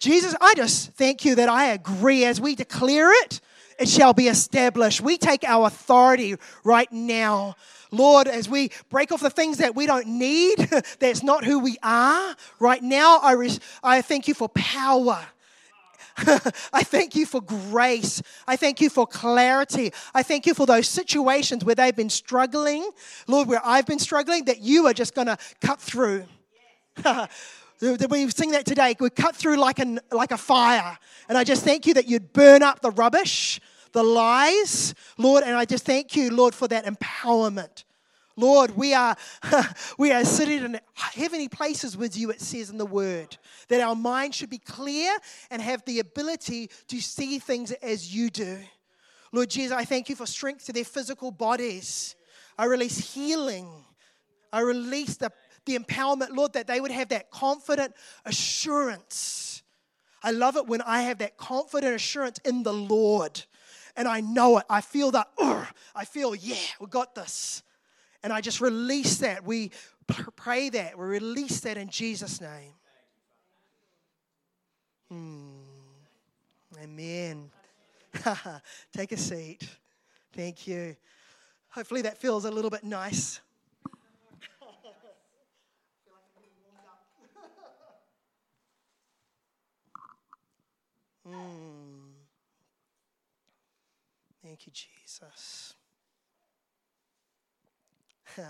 [0.02, 3.40] Jesus, I just thank you that I agree as we declare it,
[3.78, 5.00] it shall be established.
[5.00, 7.56] We take our authority right now.
[7.92, 10.58] Lord, as we break off the things that we don't need,
[11.00, 15.24] that's not who we are, right now, I, res- I thank you for power
[16.74, 18.22] I thank you for grace.
[18.46, 19.94] I thank you for clarity.
[20.14, 22.90] I thank you for those situations where they've been struggling,
[23.28, 26.26] Lord, where I've been struggling, that you are just going to cut through.
[27.82, 28.96] we sing that today.
[29.00, 30.98] We cut through like, an, like a fire.
[31.28, 33.60] And I just thank you that you'd burn up the rubbish,
[33.91, 35.44] the lies, Lord.
[35.44, 37.84] And I just thank you, Lord, for that empowerment.
[38.38, 39.15] Lord, we are,
[39.98, 43.38] we are sitting in heavenly places with you, it says in the word.
[43.67, 45.15] That our mind should be clear
[45.50, 48.58] and have the ability to see things as you do.
[49.32, 52.15] Lord Jesus, I thank you for strength to their physical bodies.
[52.58, 53.70] I release healing.
[54.52, 55.32] I release the,
[55.65, 57.93] the empowerment, Lord, that they would have that confident
[58.26, 59.63] assurance.
[60.24, 63.43] I love it when I have that confident assurance in the Lord.
[63.95, 64.65] And I know it.
[64.69, 65.28] I feel that,
[65.95, 67.63] I feel, yeah, we got this.
[68.24, 69.43] And I just release that.
[69.43, 69.71] We
[70.08, 70.97] pray that.
[70.97, 72.74] We release that in Jesus' name.
[75.10, 75.50] Hmm.
[76.82, 77.50] Amen.
[78.93, 79.67] Take a seat.
[80.34, 80.95] Thank you.
[81.69, 83.41] Hopefully that feels a little bit nice.
[91.32, 92.12] Mm.
[94.44, 95.76] Thank you, Jesus.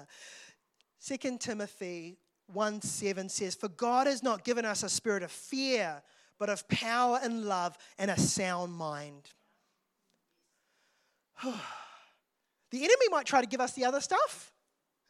[1.05, 2.17] 2 Timothy
[2.47, 6.01] 1 7 says, For God has not given us a spirit of fear,
[6.37, 9.29] but of power and love and a sound mind.
[11.43, 11.51] the
[12.73, 14.53] enemy might try to give us the other stuff,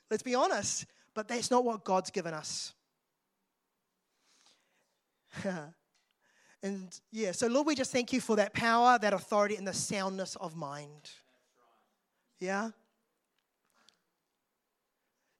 [0.09, 2.73] let's be honest, but that's not what God's given us.
[6.63, 9.73] and yeah, so Lord, we just thank you for that power, that authority, and the
[9.73, 11.09] soundness of mind.
[12.39, 12.71] Yeah?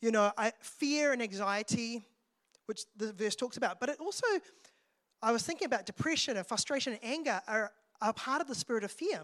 [0.02, 2.04] you know, I, fear and anxiety,
[2.66, 4.26] which the verse talks about, but it also,
[5.22, 8.84] I was thinking about depression and frustration and anger are, are part of the spirit
[8.84, 9.22] of fear.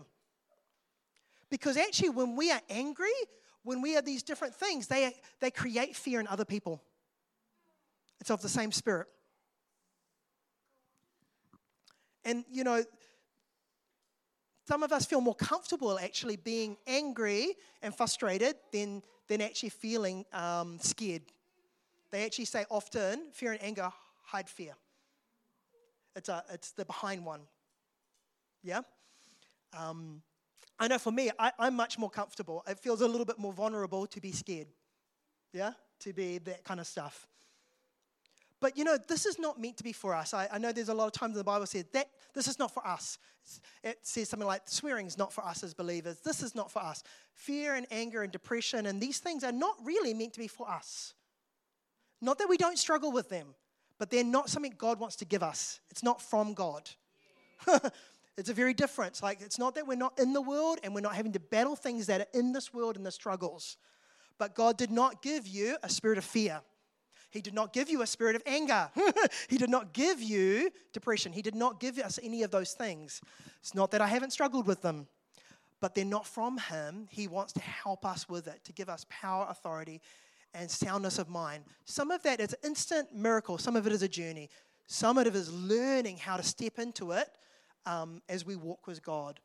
[1.49, 3.09] Because actually, when we are angry,
[3.63, 6.81] when we are these different things, they, they create fear in other people.
[8.19, 9.07] It's of the same spirit.
[12.27, 12.83] And, you know,
[14.67, 20.25] some of us feel more comfortable actually being angry and frustrated than than actually feeling
[20.33, 21.21] um, scared.
[22.11, 23.89] They actually say often fear and anger
[24.23, 24.73] hide fear.
[26.15, 27.41] It's, a, it's the behind one.
[28.63, 28.81] Yeah?
[29.77, 30.21] Um,
[30.79, 32.63] I know for me, I, I'm much more comfortable.
[32.67, 34.67] It feels a little bit more vulnerable to be scared.
[35.53, 35.71] Yeah?
[36.01, 37.27] To be that kind of stuff.
[38.59, 40.33] But you know, this is not meant to be for us.
[40.33, 42.57] I, I know there's a lot of times in the Bible says that this is
[42.57, 43.19] not for us.
[43.83, 46.19] It says something like swearing is not for us as believers.
[46.19, 47.03] This is not for us.
[47.33, 50.69] Fear and anger and depression and these things are not really meant to be for
[50.69, 51.13] us.
[52.19, 53.53] Not that we don't struggle with them,
[53.99, 55.79] but they're not something God wants to give us.
[55.91, 56.89] It's not from God.
[58.37, 59.13] It's a very different.
[59.13, 61.39] It's like it's not that we're not in the world and we're not having to
[61.39, 63.77] battle things that are in this world and the struggles.
[64.37, 66.61] But God did not give you a spirit of fear.
[67.29, 68.89] He did not give you a spirit of anger.
[69.49, 71.33] he did not give you depression.
[71.33, 73.21] He did not give us any of those things.
[73.59, 75.07] It's not that I haven't struggled with them,
[75.81, 77.07] but they're not from Him.
[77.11, 80.01] He wants to help us with it, to give us power, authority,
[80.53, 81.65] and soundness of mind.
[81.85, 84.49] Some of that is instant miracle, some of it is a journey.
[84.87, 87.27] Some of it is learning how to step into it
[87.85, 89.39] um, as we walk with God.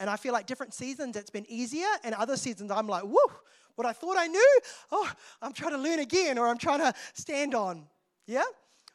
[0.00, 3.30] And I feel like different seasons it's been easier, and other seasons I'm like, whoo,
[3.78, 4.60] what I thought I knew,
[4.90, 5.08] oh,
[5.40, 7.86] I'm trying to learn again, or I'm trying to stand on.
[8.26, 8.42] Yeah?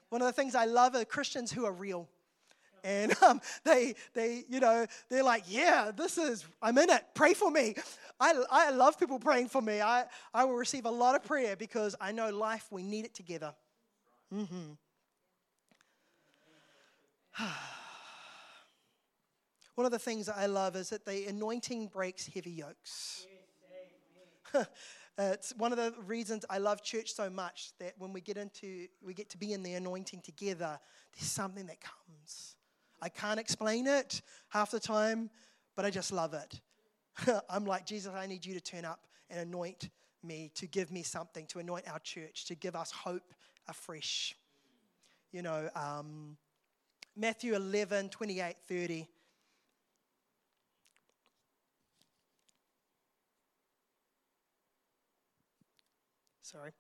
[0.10, 2.10] One of the things I love are Christians who are real.
[2.84, 7.02] And um, they, they, you know, they're like, yeah, this is, I'm in it.
[7.14, 7.76] Pray for me.
[8.20, 9.80] I, I love people praying for me.
[9.80, 13.14] I, I will receive a lot of prayer because I know life, we need it
[13.14, 13.54] together.
[14.36, 14.74] Mm-hmm.
[19.76, 23.26] One of the things that I love is that the anointing breaks heavy yokes.
[25.18, 28.88] it's one of the reasons I love church so much that when we get into
[29.02, 30.80] we get to be in the anointing together,
[31.16, 32.56] there's something that comes.
[33.02, 35.30] I can't explain it half the time,
[35.76, 36.62] but I just love it.
[37.50, 39.90] I'm like, Jesus, I need you to turn up and anoint
[40.24, 43.34] me, to give me something, to anoint our church, to give us hope
[43.68, 44.36] afresh.
[45.32, 46.38] You know, um,
[47.16, 49.08] Matthew 11, 28, 30.
[56.44, 56.72] Sorry.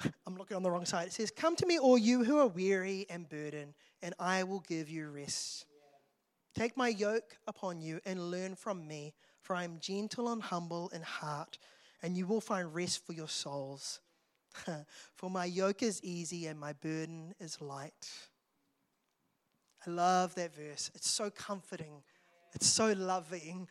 [0.26, 1.06] I'm looking on the wrong side.
[1.06, 4.60] It says, Come to me, all you who are weary and burdened, and I will
[4.60, 5.64] give you rest.
[6.54, 10.90] Take my yoke upon you and learn from me, for I am gentle and humble
[10.92, 11.58] in heart,
[12.02, 14.00] and you will find rest for your souls.
[15.14, 18.10] for my yoke is easy and my burden is light.
[19.86, 20.90] I love that verse.
[20.94, 22.02] It's so comforting.
[22.54, 23.68] It's so loving.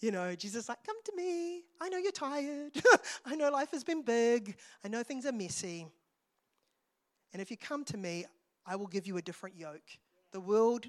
[0.00, 1.62] You know, Jesus like, come to me.
[1.80, 2.72] I know you're tired.
[3.26, 4.56] I know life has been big.
[4.84, 5.86] I know things are messy.
[7.32, 8.24] And if you come to me,
[8.66, 9.98] I will give you a different yoke.
[10.32, 10.86] The world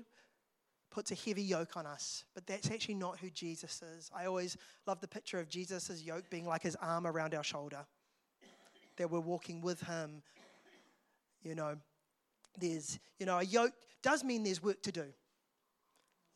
[0.89, 4.11] puts a heavy yoke on us, but that's actually not who Jesus is.
[4.15, 7.85] I always love the picture of Jesus' yoke being like his arm around our shoulder,
[8.97, 10.21] that we're walking with him.
[11.43, 11.77] You know,
[12.59, 15.05] there's, you know, a yoke does mean there's work to do.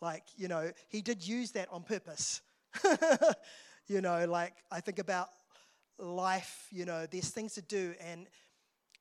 [0.02, 2.42] Like, you know, he did use that on purpose.
[3.88, 5.30] you know, like I think about
[5.98, 8.28] life, you know, there's things to do and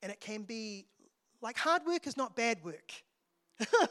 [0.03, 0.87] and it can be
[1.41, 2.93] like hard work is not bad work.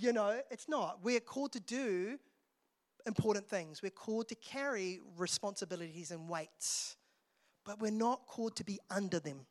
[0.00, 1.00] you know, it's not.
[1.02, 2.18] We're called to do
[3.06, 3.82] important things.
[3.82, 6.96] We're called to carry responsibilities and weights,
[7.64, 9.46] but we're not called to be under them.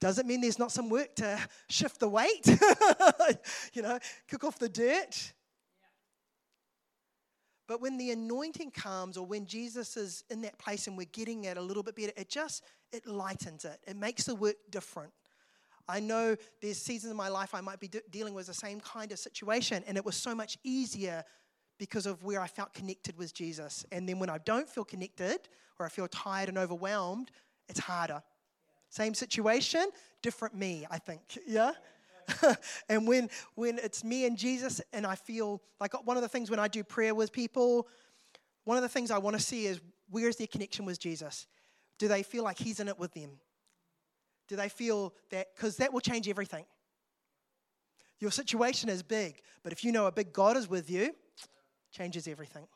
[0.00, 1.38] Doesn't mean there's not some work to
[1.70, 2.46] shift the weight,
[3.72, 5.32] you know, cook off the dirt.
[7.66, 11.44] But when the anointing comes or when Jesus is in that place and we're getting
[11.44, 13.78] it a little bit better, it just it lightens it.
[13.86, 15.12] It makes the work different.
[15.88, 18.80] I know there's seasons in my life I might be de- dealing with the same
[18.80, 21.24] kind of situation and it was so much easier
[21.78, 23.84] because of where I felt connected with Jesus.
[23.92, 25.48] And then when I don't feel connected
[25.78, 27.30] or I feel tired and overwhelmed,
[27.68, 28.22] it's harder.
[28.88, 29.90] Same situation,
[30.22, 31.20] different me, I think.
[31.46, 31.72] Yeah?
[32.88, 36.50] and when when it's me and Jesus and I feel like one of the things
[36.50, 37.88] when I do prayer with people,
[38.64, 41.46] one of the things I want to see is where's their connection with Jesus?
[41.98, 43.30] Do they feel like he's in it with them?
[44.48, 46.64] Do they feel that because that will change everything.
[48.18, 51.10] Your situation is big, but if you know a big God is with you,
[51.92, 52.66] changes everything.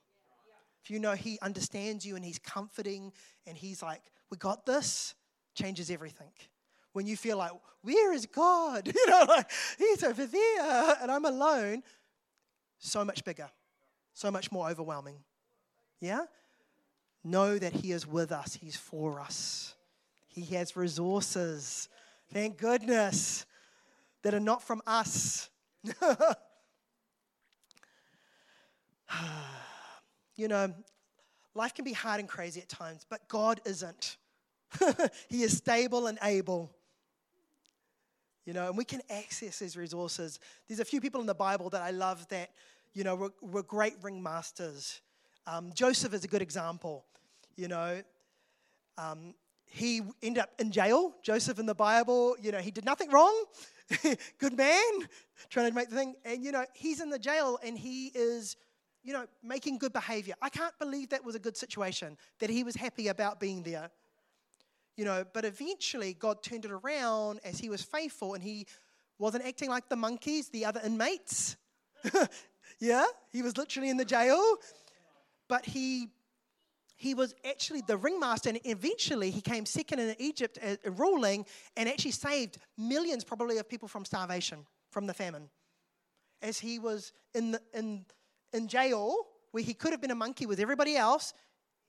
[0.82, 3.12] If you know he understands you and he's comforting
[3.46, 5.14] and he's like, we got this,
[5.54, 6.30] changes everything
[6.92, 8.86] when you feel like, where is God?
[8.94, 11.82] You know, like, he's over there and I'm alone,
[12.78, 13.50] so much bigger,
[14.12, 15.16] so much more overwhelming.
[16.00, 16.24] Yeah?
[17.22, 19.74] Know that He is with us, He's for us.
[20.28, 21.88] He has resources,
[22.32, 23.44] thank goodness,
[24.22, 25.50] that are not from us.
[30.36, 30.72] you know,
[31.54, 34.16] life can be hard and crazy at times, but God isn't.
[35.28, 36.70] he is stable and able.
[38.50, 40.40] You know, and we can access these resources.
[40.66, 42.50] There's a few people in the Bible that I love that,
[42.94, 44.98] you know, were, were great ringmasters.
[45.46, 47.04] Um, Joseph is a good example.
[47.54, 48.02] You know,
[48.98, 49.34] um,
[49.66, 51.14] he ended up in jail.
[51.22, 53.44] Joseph in the Bible, you know, he did nothing wrong.
[54.40, 54.82] good man,
[55.48, 56.16] trying to make the thing.
[56.24, 58.56] And, you know, he's in the jail and he is,
[59.04, 60.34] you know, making good behavior.
[60.42, 63.92] I can't believe that was a good situation, that he was happy about being there
[65.00, 68.66] you know, but eventually God turned it around as he was faithful and he
[69.18, 71.56] wasn't acting like the monkeys, the other inmates.
[72.80, 74.56] yeah, he was literally in the jail.
[75.48, 76.08] But he
[76.96, 81.46] he was actually the ringmaster, and eventually he came second in Egypt uh, ruling
[81.78, 85.48] and actually saved millions, probably, of people from starvation, from the famine.
[86.42, 88.04] As he was in, the, in,
[88.52, 89.16] in jail,
[89.52, 91.32] where he could have been a monkey with everybody else,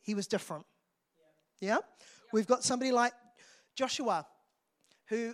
[0.01, 0.65] he was different.
[1.59, 1.79] Yeah?
[2.33, 3.13] We've got somebody like
[3.75, 4.25] Joshua,
[5.07, 5.33] who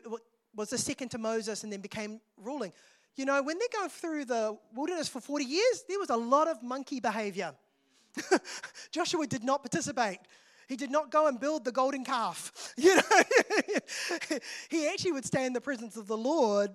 [0.55, 2.73] was the second to Moses and then became ruling.
[3.15, 6.47] You know, when they're going through the wilderness for 40 years, there was a lot
[6.47, 7.53] of monkey behavior.
[8.91, 10.19] Joshua did not participate.
[10.67, 12.73] He did not go and build the golden calf.
[12.77, 13.01] You know,
[14.69, 16.71] he actually would stay in the presence of the Lord.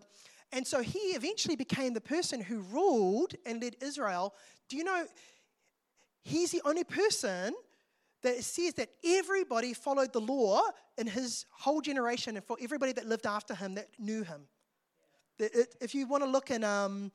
[0.52, 4.34] And so he eventually became the person who ruled and led Israel.
[4.68, 5.06] Do you know,
[6.22, 7.54] he's the only person
[8.22, 10.62] that it says that everybody followed the law
[10.96, 14.42] in his whole generation and for everybody that lived after him that knew him.
[15.38, 17.10] If you want to look in um,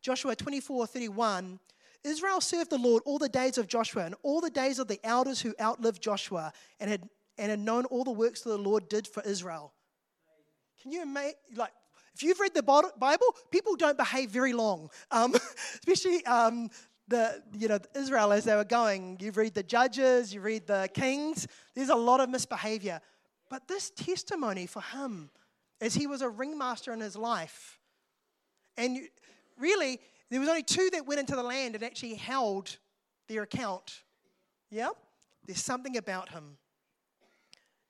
[0.00, 1.58] Joshua 24 31,
[2.04, 5.00] Israel served the Lord all the days of Joshua and all the days of the
[5.04, 7.08] elders who outlived Joshua and had,
[7.38, 9.72] and had known all the works that the Lord did for Israel.
[10.82, 11.34] Can you imagine?
[11.54, 11.72] Like,
[12.14, 15.34] if you've read the Bible, people don't behave very long, um,
[15.74, 16.70] especially um,
[17.12, 19.18] the you know Israel as they were going.
[19.20, 21.46] You read the Judges, you read the Kings.
[21.74, 23.00] There's a lot of misbehavior,
[23.48, 25.30] but this testimony for him,
[25.80, 27.78] as he was a ringmaster in his life,
[28.76, 28.98] and
[29.58, 30.00] really
[30.30, 32.78] there was only two that went into the land and actually held
[33.28, 34.02] their account.
[34.70, 34.88] Yeah?
[35.46, 36.56] There's something about him.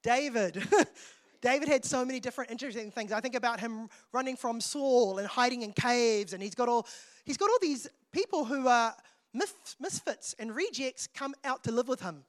[0.03, 0.61] David.
[1.41, 3.13] David had so many different interesting things.
[3.13, 6.87] I think about him running from Saul and hiding in caves, and he's got all
[7.25, 8.95] he's got all these people who are
[9.33, 12.25] misfits and rejects come out to live with him.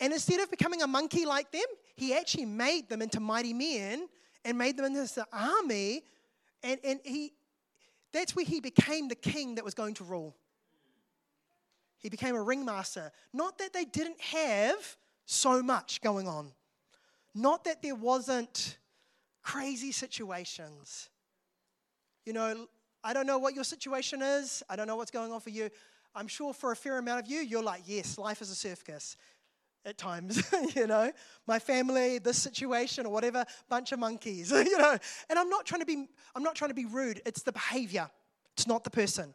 [0.00, 1.62] And instead of becoming a monkey like them,
[1.94, 4.08] he actually made them into mighty men
[4.44, 6.02] and made them into this army.
[6.62, 7.32] And, and he,
[8.12, 10.34] that's where he became the king that was going to rule.
[11.98, 13.12] He became a ringmaster.
[13.32, 16.52] Not that they didn't have so much going on,
[17.34, 18.78] not that there wasn't
[19.42, 21.08] crazy situations.
[22.26, 22.66] You know,
[23.04, 25.70] I don't know what your situation is, I don't know what's going on for you.
[26.14, 29.16] I'm sure for a fair amount of you, you're like, yes, life is a circus
[29.84, 30.42] at times,
[30.76, 31.10] you know,
[31.46, 34.96] my family, this situation or whatever, bunch of monkeys, you know.
[35.28, 37.20] And I'm not trying to be I'm not trying to be rude.
[37.26, 38.08] It's the behavior.
[38.54, 39.34] It's not the person.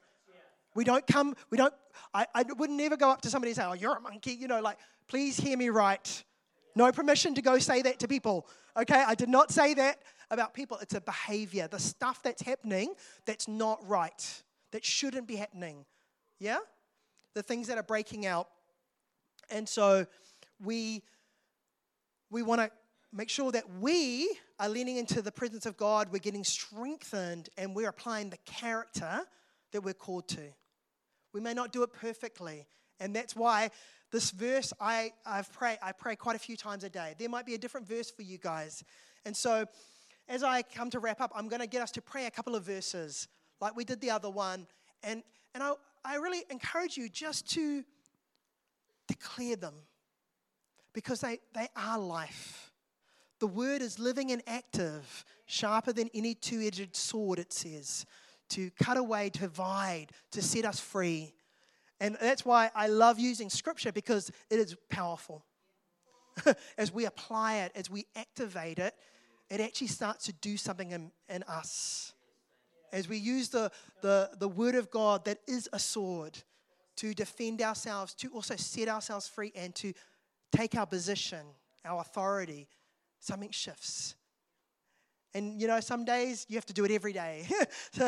[0.75, 1.73] We don't come, we don't,
[2.13, 4.47] I, I would never go up to somebody and say, Oh, you're a monkey, you
[4.47, 6.23] know, like, please hear me right.
[6.75, 8.47] No permission to go say that to people.
[8.79, 9.97] Okay, I did not say that
[10.29, 10.77] about people.
[10.81, 12.93] It's a behavior, the stuff that's happening
[13.25, 15.85] that's not right, that shouldn't be happening.
[16.39, 16.59] Yeah?
[17.33, 18.49] The things that are breaking out.
[19.49, 20.05] And so
[20.63, 21.03] we,
[22.29, 22.71] we want to
[23.13, 27.75] make sure that we are leaning into the presence of God, we're getting strengthened, and
[27.75, 29.21] we're applying the character
[29.71, 30.41] that we're called to.
[31.33, 32.65] We may not do it perfectly,
[32.99, 33.69] and that's why
[34.11, 37.15] this verse I, I've pray, I pray quite a few times a day.
[37.17, 38.83] There might be a different verse for you guys.
[39.25, 39.65] And so
[40.29, 42.55] as I come to wrap up, I'm going to get us to pray a couple
[42.55, 43.27] of verses
[43.61, 44.67] like we did the other one.
[45.03, 45.23] And,
[45.53, 45.73] and I,
[46.03, 47.83] I really encourage you just to
[49.07, 49.75] declare them
[50.93, 52.71] because they, they are life.
[53.39, 58.05] The word is living and active, sharper than any two edged sword, it says,
[58.49, 61.33] to cut away, to divide, to set us free.
[61.99, 65.45] And that's why I love using scripture because it is powerful.
[66.77, 68.93] as we apply it, as we activate it,
[69.49, 72.13] it actually starts to do something in, in us.
[72.91, 73.71] As we use the,
[74.01, 76.37] the, the word of God that is a sword
[76.97, 79.93] to defend ourselves, to also set ourselves free, and to
[80.51, 81.45] take our position,
[81.85, 82.67] our authority,
[83.19, 84.15] something shifts.
[85.33, 87.45] And you know, some days you have to do it every day.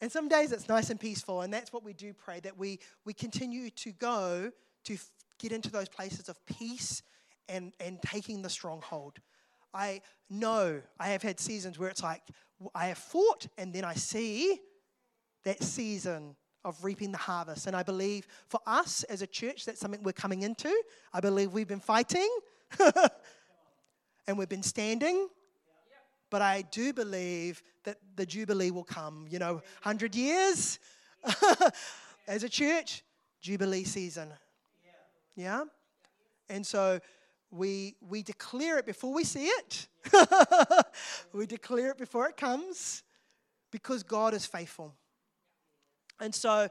[0.00, 1.42] and some days it's nice and peaceful.
[1.42, 4.50] And that's what we do pray that we, we continue to go
[4.84, 7.02] to f- get into those places of peace
[7.48, 9.20] and, and taking the stronghold.
[9.74, 12.22] I know I have had seasons where it's like
[12.74, 14.60] I have fought and then I see
[15.44, 17.66] that season of reaping the harvest.
[17.66, 20.74] And I believe for us as a church, that's something we're coming into.
[21.12, 22.28] I believe we've been fighting
[24.26, 25.28] and we've been standing.
[26.30, 29.26] But I do believe that the Jubilee will come.
[29.30, 30.78] You know, 100 years
[32.28, 33.02] as a church,
[33.40, 34.28] Jubilee season.
[35.36, 35.64] Yeah?
[36.50, 37.00] And so
[37.50, 39.88] we, we declare it before we see it.
[41.32, 43.02] we declare it before it comes
[43.70, 44.94] because God is faithful.
[46.20, 46.68] And so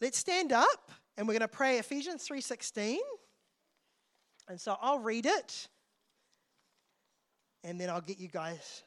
[0.00, 2.98] let's stand up and we're going to pray Ephesians 3:16.
[4.48, 5.68] And so I'll read it
[7.64, 8.82] and then I'll get you guys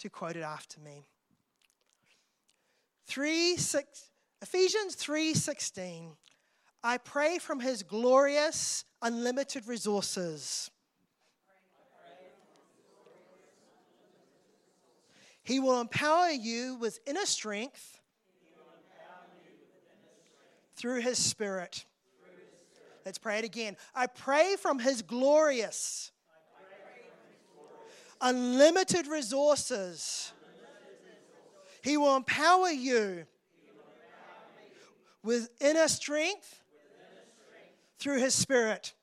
[0.00, 1.04] to quote it after me.
[3.06, 4.10] 3 6
[4.42, 6.16] Ephesians 3:16
[6.82, 10.70] I pray from his glorious unlimited resources.
[15.42, 18.00] He will empower you with inner strength
[20.76, 21.86] through his spirit.
[23.06, 23.76] Let's pray it again.
[23.94, 26.12] I pray from his glorious
[28.20, 30.32] unlimited resources.
[31.82, 33.24] He will empower you
[35.22, 36.57] with inner strength
[37.98, 38.94] through his spirit.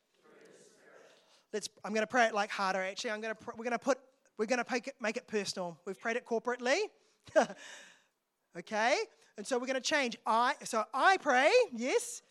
[1.54, 3.12] Let's, I'm going to pray it like harder actually.
[3.12, 3.98] I'm going to, we're going to put,
[4.38, 5.78] we're going to make it, make it personal.
[5.86, 6.78] We've prayed it corporately.
[8.58, 8.98] okay?
[9.38, 10.18] And so we're going to change.
[10.26, 12.22] I, so I pray, yes.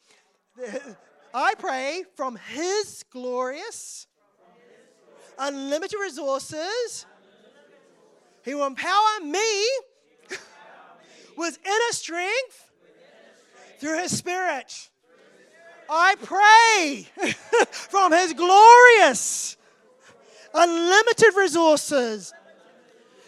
[1.34, 4.06] I pray from his glorious,
[5.38, 7.06] unlimited resources.
[8.44, 9.68] He will empower me
[11.36, 12.70] with inner strength
[13.80, 14.90] through his spirit.
[15.88, 17.06] I pray
[17.70, 19.56] from his glorious,
[20.52, 22.32] unlimited resources.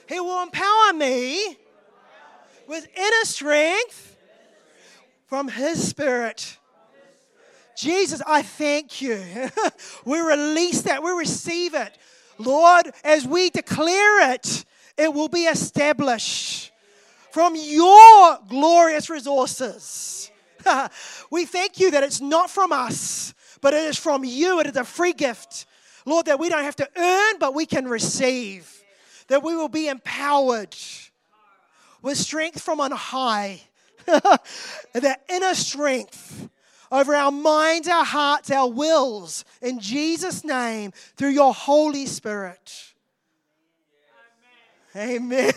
[0.08, 1.56] He will empower me
[2.66, 4.16] with inner strength
[5.26, 6.56] from his spirit.
[7.76, 9.22] Jesus, I thank you.
[10.04, 11.98] we release that, we receive it.
[12.38, 14.64] Lord, as we declare it,
[14.96, 16.72] it will be established
[17.32, 20.30] from your glorious resources.
[21.30, 24.60] we thank you that it's not from us, but it is from you.
[24.60, 25.66] It is a free gift.
[26.04, 28.72] Lord, that we don't have to earn, but we can receive.
[29.28, 30.76] That we will be empowered
[32.02, 33.62] with strength from on high.
[34.06, 36.48] that inner strength
[36.92, 42.92] over our minds, our hearts, our wills, in Jesus' name, through your Holy Spirit.
[44.94, 45.16] Amen.
[45.16, 45.52] Amen.